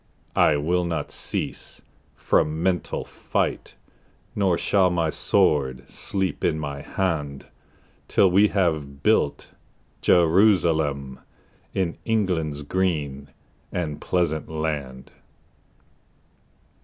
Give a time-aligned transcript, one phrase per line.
[0.35, 1.83] I will not cease
[2.15, 3.75] from mental fight,
[4.35, 7.45] Nor shall my sword sleep in my hand
[8.07, 9.51] Till we have built
[10.01, 11.19] Jerusalem
[11.75, 13.27] In England's green
[13.71, 15.11] and pleasant land.